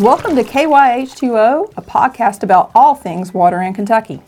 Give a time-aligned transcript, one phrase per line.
[0.00, 4.22] Welcome to KYH2O, a podcast about all things water in Kentucky.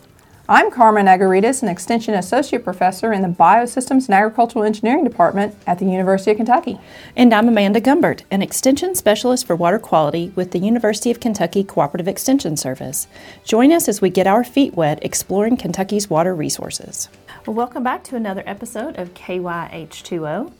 [0.48, 5.78] I'm Carmen Agouridis, an Extension Associate Professor in the Biosystems and Agricultural Engineering Department at
[5.78, 6.80] the University of Kentucky.
[7.14, 11.62] And I'm Amanda Gumbert, an Extension Specialist for Water Quality with the University of Kentucky
[11.62, 13.06] Cooperative Extension Service.
[13.44, 17.08] Join us as we get our feet wet exploring Kentucky's water resources.
[17.46, 20.52] Well, welcome back to another episode of KYH2O.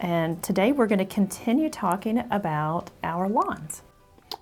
[0.00, 3.82] And today we're going to continue talking about our lawns.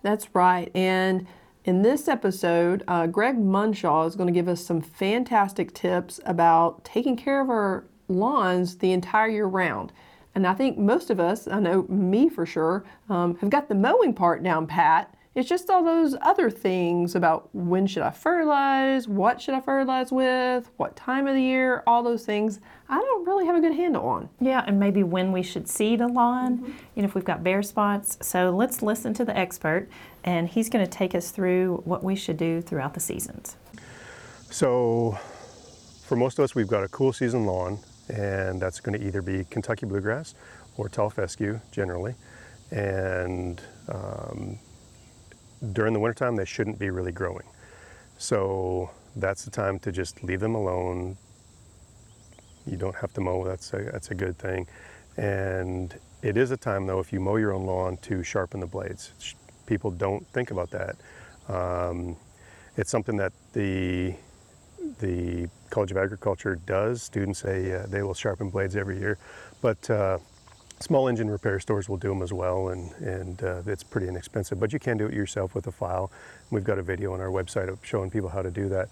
[0.03, 0.71] That's right.
[0.75, 1.27] And
[1.65, 6.85] in this episode, uh, Greg Munshaw is going to give us some fantastic tips about
[6.85, 9.93] taking care of our lawns the entire year round.
[10.35, 13.75] And I think most of us, I know me for sure, um, have got the
[13.75, 15.14] mowing part down pat.
[15.35, 20.13] It's just all those other things about when should I fertilize, what should I fertilize
[20.13, 23.75] with, what time of the year, all those things I don't really have a good
[23.75, 24.29] handle on.
[24.41, 26.73] Yeah, and maybe when we should seed a lawn, mm-hmm.
[26.95, 28.19] you know, if we've got bare spots.
[28.21, 29.89] So let's listen to the expert,
[30.23, 33.57] and he's going to take us through what we should do throughout the seasons.
[34.51, 35.19] So,
[36.05, 39.23] for most of us, we've got a cool season lawn, and that's going to either
[39.23, 40.35] be Kentucky bluegrass
[40.77, 42.15] or tall fescue generally.
[42.71, 44.59] And um,
[45.73, 47.47] during the wintertime, they shouldn't be really growing.
[48.19, 51.17] So that's the time to just leave them alone.
[52.67, 54.67] You don't have to mow, that's a, that's a good thing.
[55.17, 58.67] And it is a time though, if you mow your own lawn, to sharpen the
[58.67, 59.13] blades.
[59.67, 60.97] People don't think about that.
[61.49, 62.17] Um,
[62.77, 64.15] it's something that the
[65.01, 67.03] the College of Agriculture does.
[67.03, 69.19] Students say uh, they will sharpen blades every year,
[69.61, 70.19] but uh,
[70.85, 74.61] Small engine repair stores will do them as well, and, and uh, it's pretty inexpensive,
[74.61, 76.13] but you can do it yourself with a file.
[76.51, 78.91] We've got a video on our website showing people how to do that.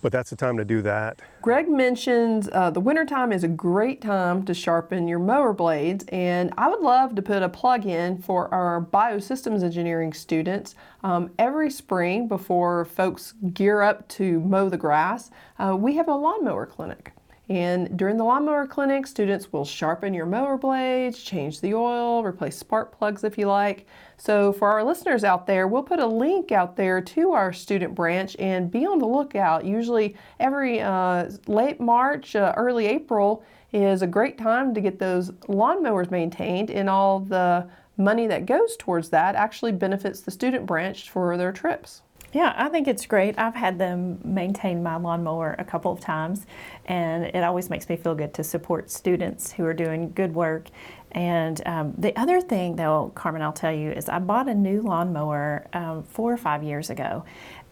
[0.00, 1.20] But that's the time to do that.
[1.40, 6.52] Greg mentions uh, the wintertime is a great time to sharpen your mower blades, and
[6.58, 10.74] I would love to put a plug in for our biosystems engineering students.
[11.04, 16.16] Um, every spring, before folks gear up to mow the grass, uh, we have a
[16.16, 17.11] lawnmower clinic.
[17.52, 22.56] And during the lawnmower clinic, students will sharpen your mower blades, change the oil, replace
[22.56, 23.86] spark plugs if you like.
[24.16, 27.94] So for our listeners out there, we'll put a link out there to our student
[27.94, 29.66] branch and be on the lookout.
[29.66, 35.30] Usually every uh, late March, uh, early April is a great time to get those
[35.46, 41.10] lawnmowers maintained and all the money that goes towards that actually benefits the student branch
[41.10, 42.00] for their trips.
[42.32, 43.38] Yeah, I think it's great.
[43.38, 46.46] I've had them maintain my lawnmower a couple of times,
[46.86, 50.68] and it always makes me feel good to support students who are doing good work.
[51.10, 54.80] And um, the other thing, though, Carmen, I'll tell you, is I bought a new
[54.80, 57.24] lawnmower um, four or five years ago,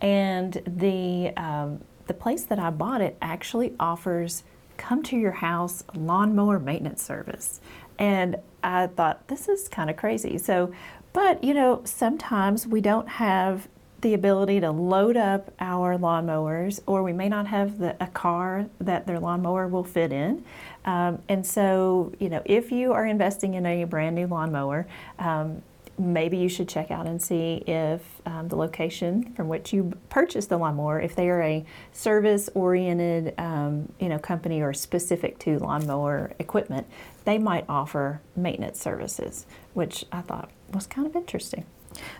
[0.02, 4.42] and the um, the place that I bought it actually offers
[4.76, 7.60] come to your house lawnmower maintenance service.
[7.98, 10.36] And I thought this is kind of crazy.
[10.36, 10.72] So,
[11.12, 13.68] but you know, sometimes we don't have
[14.00, 18.66] the ability to load up our lawnmowers, or we may not have the, a car
[18.80, 20.44] that their lawnmower will fit in.
[20.84, 24.86] Um, and so, you know, if you are investing in a brand new lawnmower,
[25.18, 25.62] um,
[25.98, 30.48] maybe you should check out and see if um, the location from which you purchased
[30.48, 36.32] the lawnmower, if they are a service-oriented, um, you know, company or specific to lawnmower
[36.38, 36.86] equipment,
[37.26, 39.44] they might offer maintenance services,
[39.74, 41.66] which I thought was kind of interesting.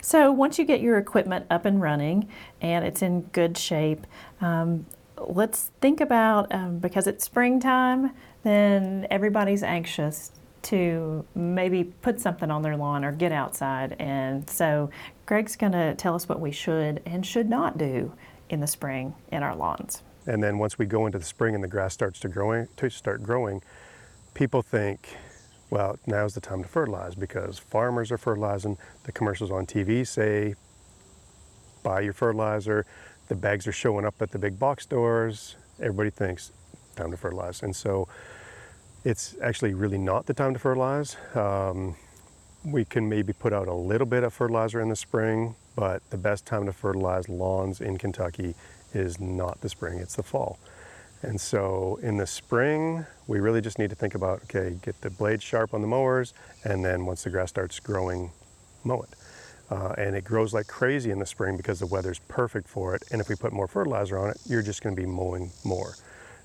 [0.03, 2.29] So once you get your equipment up and running
[2.61, 4.07] and it's in good shape,
[4.41, 4.87] um,
[5.17, 10.33] let's think about um, because it's springtime, then everybody's anxious
[10.63, 13.97] to maybe put something on their lawn or get outside.
[13.99, 14.91] And so
[15.27, 18.13] Greg's going to tell us what we should and should not do
[18.51, 20.03] in the spring in our lawns.
[20.27, 22.91] And then once we go into the spring and the grass starts to growing to
[22.91, 23.63] start growing,
[24.35, 25.17] people think
[25.71, 28.77] well, now's the time to fertilize because farmers are fertilizing.
[29.05, 30.55] The commercials on TV say,
[31.83, 32.87] buy your fertilizer.
[33.29, 35.57] The bags are showing up at the big box stores.
[35.79, 36.51] Everybody thinks,
[36.97, 37.63] time to fertilize.
[37.63, 38.09] And so
[39.05, 41.17] it's actually really not the time to fertilize.
[41.35, 41.95] Um,
[42.65, 46.19] we can maybe put out a little bit of fertilizer in the spring, but the
[46.19, 48.55] best time to fertilize lawns in Kentucky
[48.93, 50.59] is not the spring, it's the fall.
[51.23, 55.11] And so in the spring, we really just need to think about, okay, get the
[55.11, 56.33] blades sharp on the mowers,
[56.65, 58.31] and then once the grass starts growing,
[58.85, 59.11] mow it.
[59.71, 63.05] Uh, and it grows like crazy in the spring because the weather's perfect for it.
[63.13, 65.95] And if we put more fertilizer on it, you're just going to be mowing more.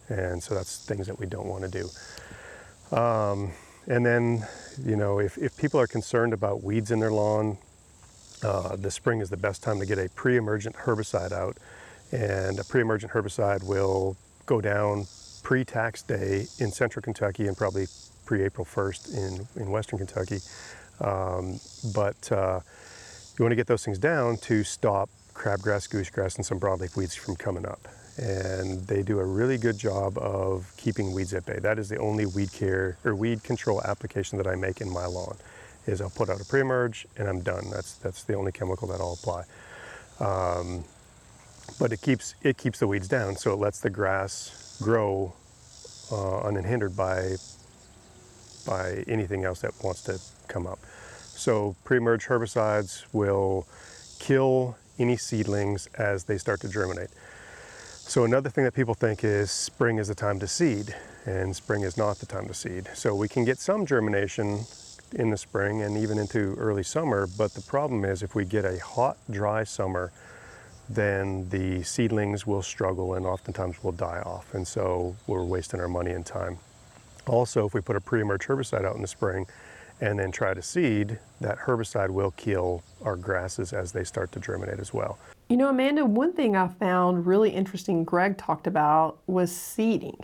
[0.10, 2.96] And so that's things that we don't want to do.
[2.96, 3.52] Um,
[3.88, 4.46] and then,
[4.84, 7.58] you know, if, if people are concerned about weeds in their lawn,
[8.44, 11.58] uh, the spring is the best time to get a pre-emergent herbicide out.
[12.12, 15.06] And a pre-emergent herbicide will go down
[15.44, 17.88] pre-tax day in central Kentucky and probably
[18.26, 20.40] pre-April 1st in, in western Kentucky.
[21.00, 21.60] Um,
[21.94, 22.60] but uh,
[23.38, 27.16] you want to get those things down to stop crabgrass, goosegrass, and some broadleaf weeds
[27.16, 27.88] from coming up.
[28.18, 31.60] And they do a really good job of keeping weeds at bay.
[31.60, 35.06] That is the only weed care or weed control application that I make in my
[35.06, 35.36] lawn.
[35.86, 37.70] Is I'll put out a pre-emerge and I'm done.
[37.70, 39.44] That's that's the only chemical that I'll apply.
[40.20, 40.86] Um,
[41.80, 45.34] but it keeps it keeps the weeds down, so it lets the grass grow
[46.12, 47.36] uh, unhindered by
[48.66, 50.80] by anything else that wants to come up.
[51.36, 53.68] So pre-emerge herbicides will
[54.20, 57.10] kill any seedlings as they start to germinate.
[58.08, 60.96] So another thing that people think is spring is the time to seed,
[61.26, 62.88] and spring is not the time to seed.
[62.94, 64.62] So we can get some germination
[65.14, 68.66] in the spring and even into early summer, but the problem is if we get
[68.66, 70.12] a hot, dry summer,
[70.90, 74.54] then the seedlings will struggle and oftentimes will die off.
[74.54, 76.58] And so we're wasting our money and time.
[77.28, 79.48] Also, if we put a pre-emerge herbicide out in the spring
[80.02, 84.40] and then try to seed, that herbicide will kill our grasses as they start to
[84.40, 85.18] germinate as well.
[85.50, 90.18] You know, Amanda, one thing I found really interesting Greg talked about was seeding.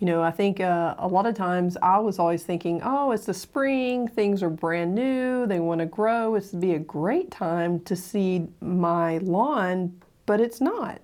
[0.00, 3.26] You know, I think uh, a lot of times I was always thinking, oh, it's
[3.26, 6.36] the spring, things are brand new, they want to grow.
[6.36, 11.02] It's be a great time to seed my lawn, but it's not.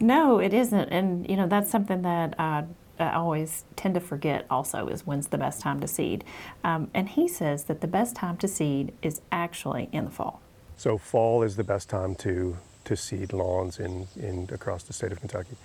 [0.00, 0.88] No, it isn't.
[0.88, 2.62] And, you know, that's something that uh,
[2.98, 6.24] I always tend to forget also is when's the best time to seed.
[6.64, 10.40] Um, and he says that the best time to seed is actually in the fall.
[10.78, 12.56] So fall is the best time to
[12.88, 15.56] to seed lawns in, in across the state of Kentucky.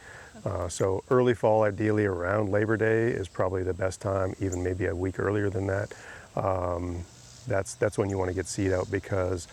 [0.46, 4.34] Uh, so early fall, ideally around Labor Day, is probably the best time.
[4.40, 5.94] Even maybe a week earlier than that.
[6.36, 7.04] Um,
[7.48, 9.48] that's that's when you want to get seed out because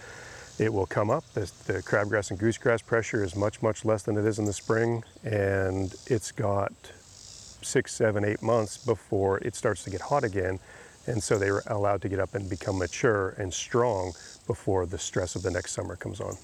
[0.58, 1.24] it will come up.
[1.32, 4.52] The, the crabgrass and goosegrass pressure is much much less than it is in the
[4.52, 6.72] spring, and it's got
[7.62, 10.58] six, seven, eight months before it starts to get hot again.
[11.06, 14.12] And so they are allowed to get up and become mature and strong
[14.46, 16.36] before the stress of the next summer comes on.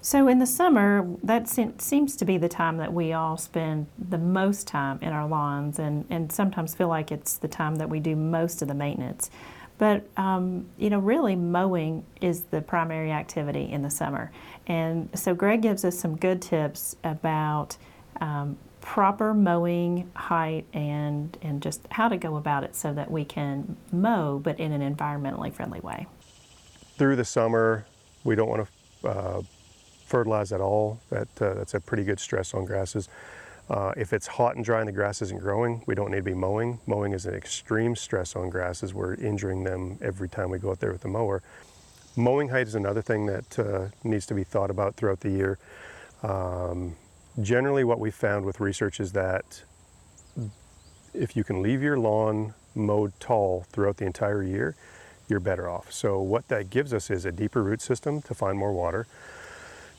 [0.00, 4.18] So in the summer, that seems to be the time that we all spend the
[4.18, 8.00] most time in our lawns, and, and sometimes feel like it's the time that we
[8.00, 9.30] do most of the maintenance.
[9.76, 14.32] But um, you know, really, mowing is the primary activity in the summer,
[14.66, 17.76] and so Greg gives us some good tips about
[18.20, 23.24] um, proper mowing height and and just how to go about it so that we
[23.24, 26.06] can mow, but in an environmentally friendly way.
[26.96, 27.86] Through the summer,
[28.24, 28.66] we don't want
[29.02, 29.42] to uh,
[30.08, 31.00] fertilize at all.
[31.10, 33.08] That uh, that's a pretty good stress on grasses.
[33.70, 36.22] Uh, if it's hot and dry and the grass isn't growing, we don't need to
[36.22, 36.80] be mowing.
[36.86, 38.94] Mowing is an extreme stress on grasses.
[38.94, 41.42] We're injuring them every time we go out there with the mower.
[42.16, 45.58] Mowing height is another thing that uh, needs to be thought about throughout the year.
[46.22, 46.96] Um,
[47.42, 49.62] generally, what we found with research is that
[51.12, 54.76] if you can leave your lawn mowed tall throughout the entire year,
[55.28, 55.92] you're better off.
[55.92, 59.06] So, what that gives us is a deeper root system to find more water.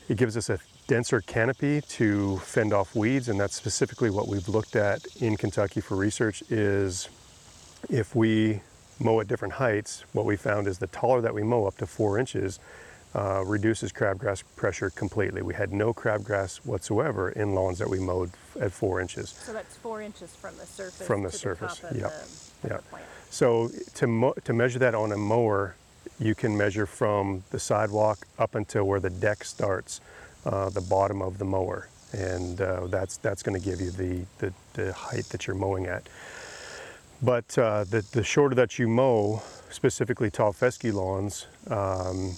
[0.08, 4.48] It gives us a denser canopy to fend off weeds, and that's specifically what we've
[4.48, 7.08] looked at in Kentucky for research is
[7.88, 8.60] if we
[8.98, 11.86] mow at different heights, what we found is the taller that we mow up to
[11.86, 12.58] four inches
[13.14, 15.42] uh, reduces crabgrass pressure completely.
[15.42, 18.30] We had no crabgrass whatsoever in lawns that we mowed
[18.60, 19.30] at four inches.
[19.30, 22.66] So that's four inches from the surface From the surface, the top of yep, the,
[22.66, 22.82] of yep.
[22.82, 23.06] the plant.
[23.30, 25.74] So to, mo- to measure that on a mower,
[26.20, 30.00] you can measure from the sidewalk up until where the deck starts,
[30.44, 34.24] uh, the bottom of the mower, and uh, that's that's going to give you the,
[34.38, 36.08] the the height that you're mowing at.
[37.22, 42.36] But uh, the the shorter that you mow, specifically tall fescue lawns, um,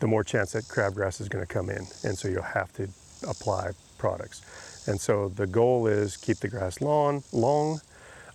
[0.00, 2.88] the more chance that crabgrass is going to come in, and so you'll have to
[3.28, 4.42] apply products.
[4.88, 7.80] And so the goal is keep the grass long, long.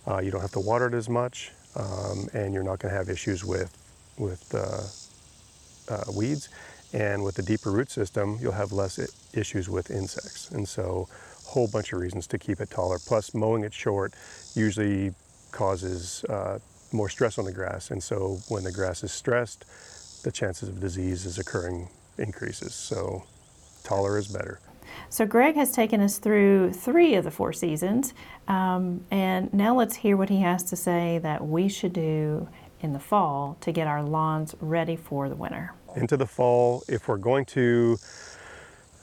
[0.06, 2.96] Uh, you don't have to water it as much, um, and you're not going to
[2.96, 3.76] have issues with
[4.18, 6.48] with uh, uh, weeds.
[6.92, 8.98] And with the deeper root system, you'll have less
[9.34, 10.50] issues with insects.
[10.50, 11.08] And so,
[11.44, 12.98] a whole bunch of reasons to keep it taller.
[13.04, 14.14] Plus, mowing it short
[14.54, 15.12] usually
[15.52, 16.58] causes uh,
[16.92, 17.90] more stress on the grass.
[17.90, 19.64] And so, when the grass is stressed,
[20.22, 22.74] the chances of disease is occurring increases.
[22.74, 23.24] So,
[23.82, 24.60] taller is better.
[25.08, 28.14] So Greg has taken us through three of the four seasons,
[28.48, 32.48] um, and now let's hear what he has to say that we should do
[32.80, 35.72] in the fall to get our lawns ready for the winter.
[35.94, 37.96] into the fall if we're going to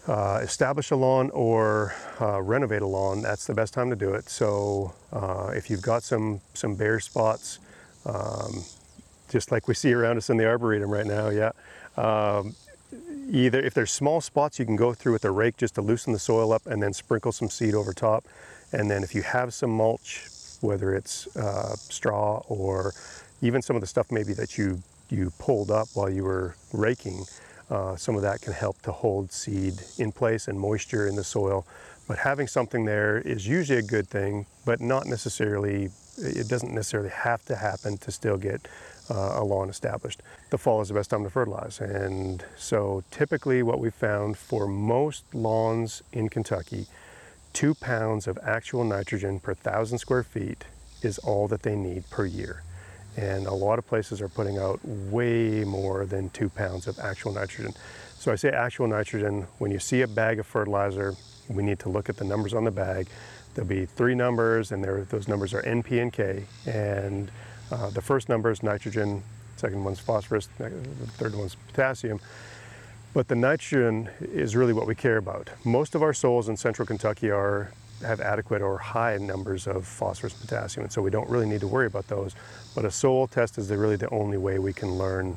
[0.08, 4.14] uh, establish a lawn or uh, renovate a lawn that's the best time to do
[4.14, 7.60] it so uh, if you've got some some bare spots
[8.06, 8.64] um,
[9.30, 11.52] just like we see around us in the arboretum right now yeah
[11.98, 12.54] um,
[13.32, 16.12] either if there's small spots you can go through with a rake just to loosen
[16.14, 18.26] the soil up and then sprinkle some seed over top
[18.74, 20.28] and then if you have some mulch
[20.60, 22.94] whether it's uh, straw or
[23.48, 24.68] even some of the stuff maybe that you
[25.10, 26.56] you pulled up while you were
[26.88, 27.20] raking
[27.70, 31.24] Uh, some of that can help to hold seed in place and moisture in the
[31.24, 31.66] soil.
[32.08, 37.10] But having something there is usually a good thing, but not necessarily, it doesn't necessarily
[37.10, 38.68] have to happen to still get
[39.10, 40.22] uh, a lawn established.
[40.50, 41.80] The fall is the best time to fertilize.
[41.80, 46.86] And so typically, what we've found for most lawns in Kentucky,
[47.54, 50.66] two pounds of actual nitrogen per thousand square feet
[51.02, 52.64] is all that they need per year.
[53.18, 57.32] And a lot of places are putting out way more than two pounds of actual
[57.34, 57.74] nitrogen.
[58.18, 61.16] So I say actual nitrogen, when you see a bag of fertilizer,
[61.50, 63.08] we need to look at the numbers on the bag.
[63.54, 66.46] There'll be three numbers, and those numbers are N, P, and K.
[66.66, 67.30] And
[67.72, 69.22] uh, the first number is nitrogen,
[69.58, 70.70] second one's phosphorus, the
[71.18, 72.20] third one's potassium.
[73.14, 75.50] But the nitrogen is really what we care about.
[75.64, 77.72] Most of our soils in central Kentucky are
[78.04, 81.62] have adequate or high numbers of phosphorus and potassium, and so we don't really need
[81.62, 82.36] to worry about those.
[82.76, 85.36] But a soil test is really the only way we can learn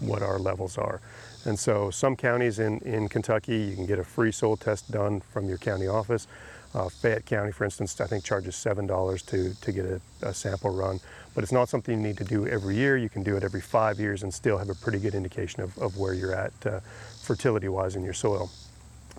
[0.00, 1.00] what our levels are.
[1.44, 5.20] And so some counties in, in Kentucky, you can get a free soil test done
[5.20, 6.26] from your county office.
[6.74, 10.70] Uh, Fayette County, for instance, I think charges $7 to, to get a, a sample
[10.70, 11.00] run.
[11.34, 12.96] But it's not something you need to do every year.
[12.96, 15.76] You can do it every five years and still have a pretty good indication of,
[15.78, 16.80] of where you're at uh,
[17.22, 18.50] fertility-wise in your soil.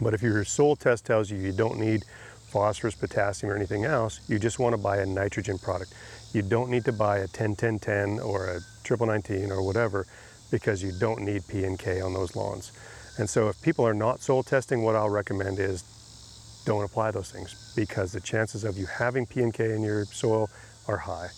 [0.02, 2.04] But if your soil test tells you you don't need
[2.48, 5.94] phosphorus, potassium, or anything else, you just want to buy a nitrogen product.
[6.34, 10.06] You don't need to buy a 10-10-10 or a triple 19 or whatever
[10.52, 12.72] because you don't need P and K on those lawns.
[13.18, 15.84] And so if people are not soil testing, what I'll recommend is
[16.66, 20.06] don't apply those things because the chances of you having P and K in your
[20.06, 20.50] soil
[20.88, 21.30] are high.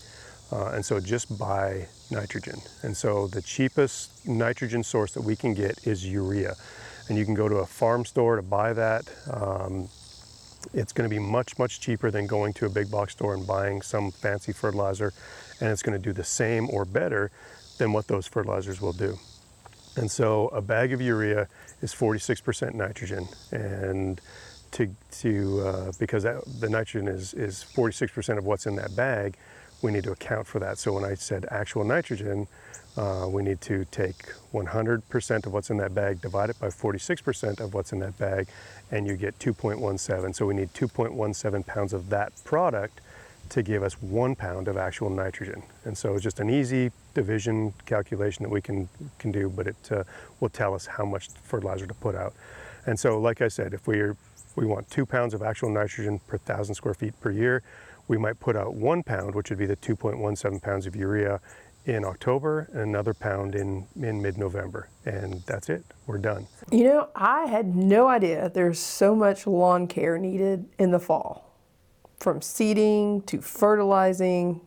[0.52, 2.60] Uh, and so just buy nitrogen.
[2.84, 6.56] And so the cheapest nitrogen source that we can get is urea.
[7.08, 9.12] And you can go to a farm store to buy that.
[9.32, 9.90] Um,
[10.74, 13.46] it's going to be much, much cheaper than going to a big box store and
[13.46, 15.14] buying some fancy fertilizer.
[15.60, 17.32] And it's going to do the same or better
[17.78, 19.18] than what those fertilizers will do.
[19.96, 21.48] And so a bag of urea
[21.82, 23.28] is 46% nitrogen.
[23.52, 24.22] And
[24.72, 29.38] to, to uh, because that, the nitrogen is, is 46% of what's in that bag,
[29.82, 30.78] we need to account for that.
[30.78, 32.48] So when I said actual nitrogen,
[33.00, 37.62] uh, we need to take 100% of what's in that bag, divide it by 46%
[37.62, 38.48] of what's in that bag,
[38.92, 40.36] and you get 2.17.
[40.36, 43.00] So we need 2.17 pounds of that product
[43.52, 45.64] to give us one pound of actual nitrogen.
[45.86, 49.90] And so it's just an easy division calculation that we can, can do, but it
[49.92, 50.04] uh,
[50.42, 52.34] will tell us how much fertilizer to put out.
[52.86, 54.18] And so, like I said, if we're,
[54.58, 57.64] we want two pounds of actual nitrogen per thousand square feet per year,
[58.10, 61.40] we might put out one pound, which would be the 2.17 pounds of urea
[61.86, 64.90] in October and another pound in, in mid-November.
[65.06, 66.48] And that's it, we're done.
[66.72, 71.46] You know, I had no idea there's so much lawn care needed in the fall.
[72.20, 74.62] From seeding to fertilizing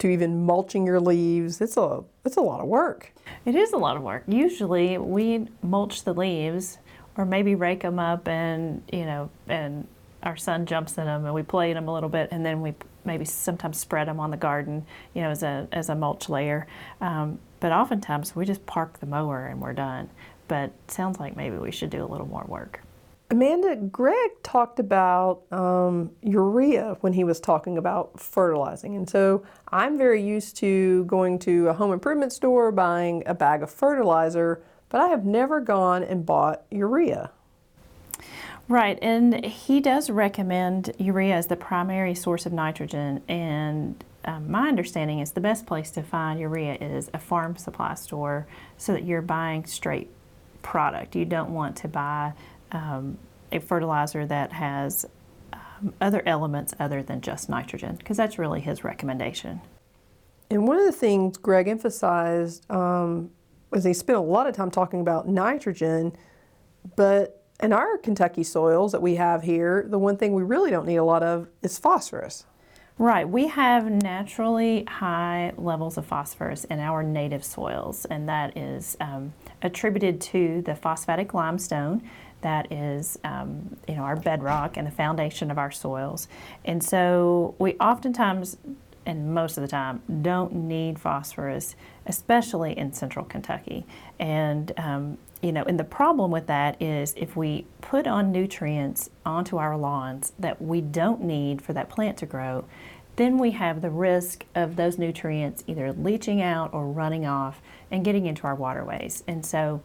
[0.00, 1.60] to even mulching your leaves.
[1.60, 3.12] It's a it's a lot of work.
[3.44, 4.24] It is a lot of work.
[4.26, 6.78] Usually we mulch the leaves
[7.16, 9.86] or maybe rake them up and, you know, and
[10.22, 12.60] our son jumps in them and we play in them a little bit and then
[12.60, 16.28] we maybe sometimes spread them on the garden, you know, as a, as a mulch
[16.28, 16.66] layer.
[17.00, 20.08] Um, but oftentimes we just park the mower and we're done.
[20.48, 22.80] But sounds like maybe we should do a little more work.
[23.30, 28.96] Amanda, Greg talked about um, urea when he was talking about fertilizing.
[28.96, 33.62] And so I'm very used to going to a home improvement store, buying a bag
[33.62, 37.30] of fertilizer, but I have never gone and bought urea.
[38.70, 43.20] Right, and he does recommend urea as the primary source of nitrogen.
[43.26, 47.94] And um, my understanding is the best place to find urea is a farm supply
[47.94, 48.46] store
[48.76, 50.08] so that you're buying straight
[50.62, 51.16] product.
[51.16, 52.32] You don't want to buy
[52.70, 53.18] um,
[53.50, 55.04] a fertilizer that has
[55.52, 59.62] um, other elements other than just nitrogen, because that's really his recommendation.
[60.48, 63.32] And one of the things Greg emphasized um,
[63.72, 66.16] was he spent a lot of time talking about nitrogen,
[66.94, 70.86] but in our Kentucky soils that we have here, the one thing we really don't
[70.86, 72.46] need a lot of is phosphorus.
[72.98, 78.94] Right, we have naturally high levels of phosphorus in our native soils, and that is
[79.00, 82.02] um, attributed to the phosphatic limestone
[82.42, 86.28] that is um, you know our bedrock and the foundation of our soils.
[86.64, 88.58] And so we oftentimes
[89.06, 91.74] and most of the time don't need phosphorus,
[92.06, 93.86] especially in central Kentucky.
[94.18, 99.08] And um, you know, and the problem with that is if we put on nutrients
[99.24, 102.64] onto our lawns that we don't need for that plant to grow,
[103.16, 108.04] then we have the risk of those nutrients either leaching out or running off and
[108.04, 109.24] getting into our waterways.
[109.26, 109.82] And so,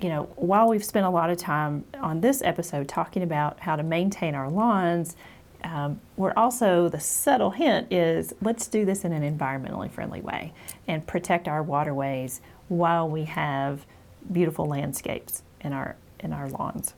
[0.00, 3.76] you know, while we've spent a lot of time on this episode talking about how
[3.76, 5.16] to maintain our lawns,
[5.64, 10.52] um, we're also the subtle hint is let's do this in an environmentally friendly way
[10.88, 13.84] and protect our waterways while we have
[14.32, 16.94] beautiful landscapes in our in our lawns.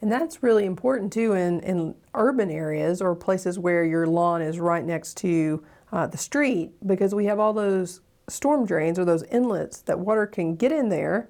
[0.00, 4.58] And that's really important too in, in urban areas or places where your lawn is
[4.58, 5.62] right next to
[5.92, 10.26] uh, the street because we have all those storm drains or those inlets that water
[10.26, 11.28] can get in there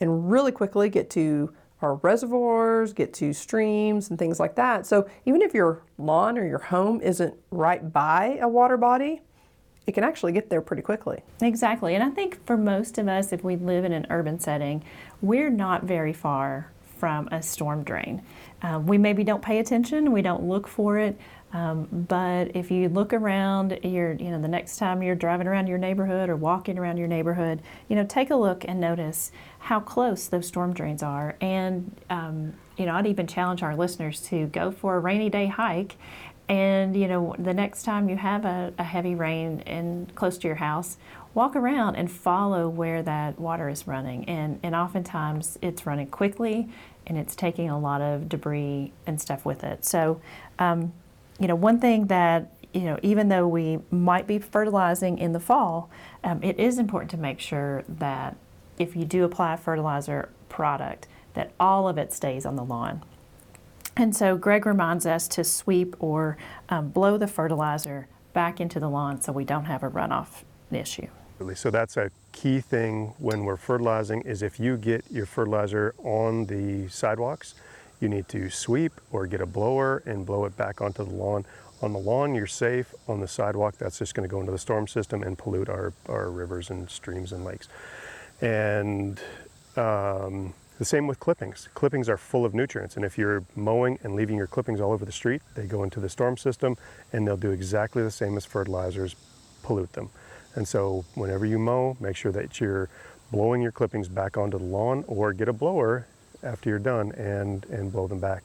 [0.00, 4.86] and really quickly get to our reservoirs, get to streams and things like that.
[4.86, 9.22] So even if your lawn or your home isn't right by a water body,
[9.90, 11.20] it can actually get there pretty quickly.
[11.42, 11.96] Exactly.
[11.96, 14.84] And I think for most of us, if we live in an urban setting,
[15.20, 18.22] we're not very far from a storm drain.
[18.62, 21.18] Uh, we maybe don't pay attention, we don't look for it,
[21.52, 25.66] um, but if you look around, you're, you know, the next time you're driving around
[25.66, 29.80] your neighborhood or walking around your neighborhood, you know, take a look and notice how
[29.80, 31.36] close those storm drains are.
[31.40, 35.48] And, um, you know, I'd even challenge our listeners to go for a rainy day
[35.48, 35.96] hike
[36.50, 40.48] and you know, the next time you have a, a heavy rain and close to
[40.48, 40.98] your house,
[41.32, 44.24] walk around and follow where that water is running.
[44.24, 46.68] And and oftentimes it's running quickly,
[47.06, 49.84] and it's taking a lot of debris and stuff with it.
[49.84, 50.20] So,
[50.58, 50.92] um,
[51.38, 55.40] you know, one thing that you know, even though we might be fertilizing in the
[55.40, 55.88] fall,
[56.24, 58.36] um, it is important to make sure that
[58.76, 63.04] if you do apply a fertilizer product, that all of it stays on the lawn.
[64.00, 66.38] And so Greg reminds us to sweep or
[66.70, 70.42] um, blow the fertilizer back into the lawn so we don't have a runoff
[70.72, 71.06] issue.
[71.54, 76.46] So that's a key thing when we're fertilizing is if you get your fertilizer on
[76.46, 77.54] the sidewalks,
[78.00, 81.44] you need to sweep or get a blower and blow it back onto the lawn.
[81.82, 82.94] On the lawn, you're safe.
[83.06, 85.92] On the sidewalk, that's just going to go into the storm system and pollute our,
[86.08, 87.68] our rivers and streams and lakes.
[88.40, 89.20] And
[89.76, 91.68] um, the same with clippings.
[91.74, 95.04] Clippings are full of nutrients, and if you're mowing and leaving your clippings all over
[95.04, 96.74] the street, they go into the storm system
[97.12, 99.14] and they'll do exactly the same as fertilizers,
[99.62, 100.08] pollute them.
[100.54, 102.88] And so, whenever you mow, make sure that you're
[103.30, 106.06] blowing your clippings back onto the lawn or get a blower
[106.42, 108.44] after you're done and, and blow them back.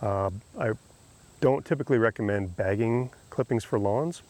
[0.00, 0.74] Uh, I
[1.40, 4.22] don't typically recommend bagging clippings for lawns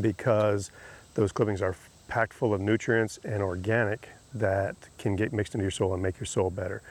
[0.00, 0.70] because
[1.12, 1.76] those clippings are
[2.08, 6.18] packed full of nutrients and organic that can get mixed into your soil and make
[6.18, 6.82] your soil better.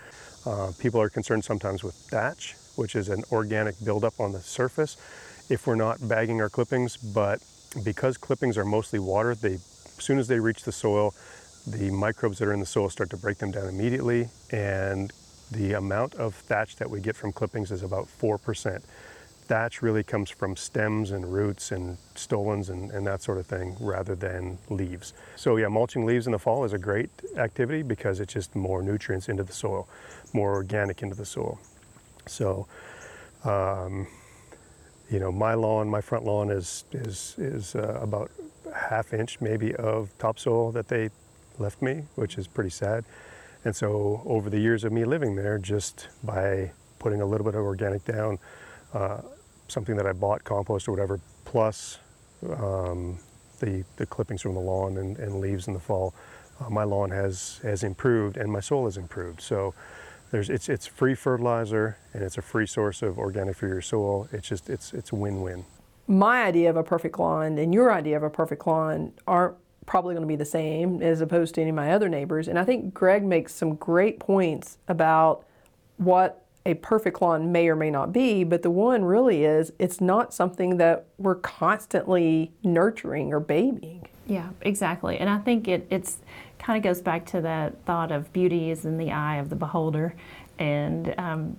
[0.46, 4.98] Uh, people are concerned sometimes with thatch, which is an organic buildup on the surface
[5.50, 7.44] if we're not bagging our clippings, but
[7.84, 11.14] because clippings are mostly water, they, as soon as they reach the soil,
[11.68, 15.12] the microbes that are in the soil start to break them down immediately, and
[15.52, 18.82] the amount of thatch that we get from clippings is about 4%
[19.50, 23.76] thatch really comes from stems and roots and stolons and, and that sort of thing
[23.80, 25.14] rather than leaves.
[25.36, 28.84] So yeah, mulching leaves in the fall is a great activity because it's just more
[28.84, 29.90] nutrients into the soil,
[30.34, 31.60] more organic into the soil.
[32.28, 32.68] So,
[33.44, 34.06] um,
[35.10, 38.30] you know, my lawn, my front lawn is is is uh, about
[38.76, 41.10] half inch maybe of topsoil that they
[41.58, 43.04] left me, which is pretty sad.
[43.66, 47.56] And so over the years of me living there, just by putting a little bit
[47.56, 48.38] of organic down,
[48.94, 49.22] uh,
[49.72, 52.00] something that I bought, compost or whatever, plus
[52.58, 53.20] um,
[53.60, 56.14] the, the clippings from the lawn and, and leaves in the fall,
[56.60, 59.42] uh, my lawn has, has improved and my soil has improved.
[59.42, 59.74] So
[60.32, 64.28] there's, it's, it's free fertilizer and it's a free source of organic for your soil.
[64.32, 65.66] It's just, it's, it's win-win.
[66.08, 69.56] My idea of a perfect lawn and your idea of a perfect lawn aren't
[69.86, 72.48] probably going to be the same as opposed to any of my other neighbors.
[72.48, 75.46] And I think Greg makes some great points about
[75.98, 80.00] what a perfect lawn may or may not be, but the one really is it's
[80.00, 84.08] not something that we're constantly nurturing or babying.
[84.28, 85.18] Yeah, exactly.
[85.18, 86.20] And I think it it's
[86.60, 89.56] kind of goes back to that thought of beauty is in the eye of the
[89.56, 90.14] beholder.
[90.60, 91.58] And um,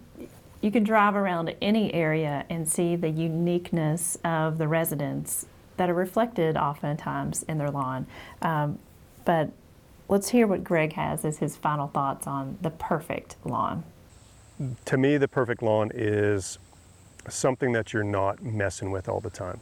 [0.60, 5.46] you can drive around any area and see the uniqueness of the residents
[5.78, 8.06] that are reflected oftentimes in their lawn.
[8.42, 8.78] Um,
[9.24, 9.50] but
[10.08, 13.82] let's hear what Greg has as his final thoughts on the perfect lawn
[14.86, 16.58] to me, the perfect lawn is
[17.28, 19.60] something that you're not messing with all the time.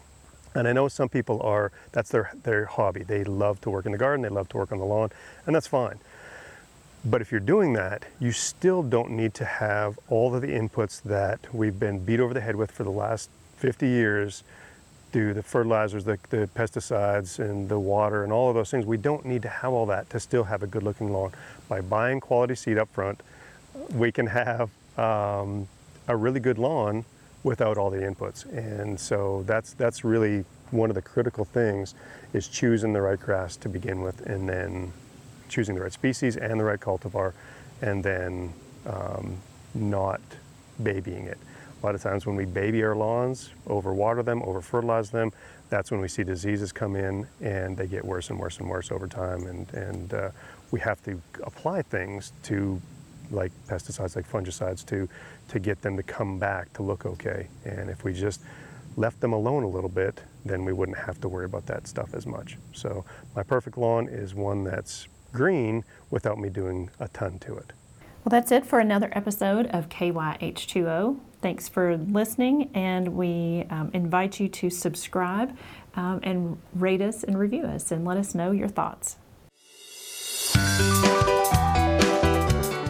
[0.54, 3.02] And I know some people are, that's their, their hobby.
[3.02, 5.10] They love to work in the garden, they love to work on the lawn,
[5.46, 5.98] and that's fine.
[7.04, 11.02] But if you're doing that, you still don't need to have all of the inputs
[11.02, 14.42] that we've been beat over the head with for the last 50 years
[15.10, 18.84] do the fertilizers, the, the pesticides, and the water, and all of those things.
[18.84, 21.32] We don't need to have all that to still have a good looking lawn.
[21.68, 23.22] By buying quality seed up front,
[23.94, 25.68] we can have um,
[26.08, 27.04] a really good lawn
[27.44, 28.44] without all the inputs.
[28.52, 31.94] And so that's that's really one of the critical things
[32.34, 34.92] is choosing the right grass to begin with, and then
[35.48, 37.32] choosing the right species and the right cultivar,
[37.80, 38.52] and then
[38.86, 39.38] um,
[39.74, 40.20] not
[40.82, 41.38] babying it.
[41.82, 45.32] A lot of times when we baby our lawns, overwater them, over fertilize them,
[45.70, 48.90] that's when we see diseases come in and they get worse and worse and worse
[48.90, 49.46] over time.
[49.46, 50.30] And, and uh,
[50.72, 52.80] we have to apply things to
[53.30, 55.08] like pesticides like fungicides to
[55.48, 58.40] to get them to come back to look okay and if we just
[58.96, 62.14] left them alone a little bit then we wouldn't have to worry about that stuff
[62.14, 63.04] as much so
[63.36, 67.72] my perfect lawn is one that's green without me doing a ton to it
[68.24, 71.18] Well, that's it for another episode of KYH2O.
[71.40, 75.56] Thanks for listening, and we um, invite you to subscribe
[75.94, 79.16] um, and rate us and review us and let us know your thoughts.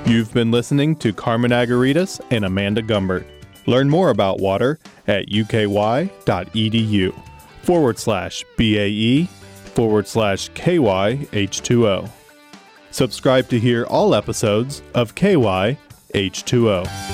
[0.08, 3.26] You've been listening to Carmen Agouridis and Amanda Gumbert.
[3.66, 6.10] Learn more about water at uky.edu
[7.60, 9.26] forward slash BAE
[9.74, 12.10] forward slash KYH2O.
[12.90, 15.76] Subscribe to hear all episodes of KY
[16.14, 17.07] H2O.